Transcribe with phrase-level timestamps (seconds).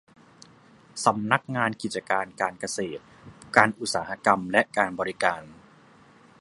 [1.05, 3.03] สำนักงานกิจการการเกษตร
[3.55, 5.41] การอุตสาหกรรมและการบริการ